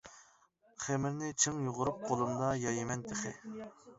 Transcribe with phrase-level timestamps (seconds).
[0.85, 3.37] خېمىرىنى چىڭ يۇغۇرۇپ قولۇمدا يايىمەن تېخى!